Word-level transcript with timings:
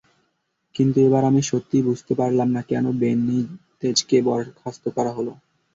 কিন্তু 0.75 0.97
এবার 0.99 1.23
আমি 1.25 1.41
সত্যিই 1.43 1.87
বুঝতে 1.89 2.13
পারলাম 2.15 2.47
না, 2.55 2.61
কেন 2.61 2.85
বেনিতেজকে 3.01 4.17
বরখাস্ত 4.27 4.83
করা 4.95 5.11
হলো। 5.17 5.31